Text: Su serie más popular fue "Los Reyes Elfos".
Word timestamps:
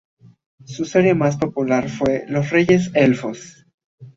Su 0.65 0.85
serie 0.85 1.13
más 1.13 1.37
popular 1.37 1.87
fue 1.87 2.25
"Los 2.27 2.49
Reyes 2.49 2.89
Elfos". 2.95 3.67